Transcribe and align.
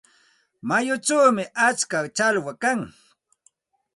Mayuchawmi 0.67 1.43
atska 1.67 1.97
challwa 2.17 2.51
kan. 2.63 2.79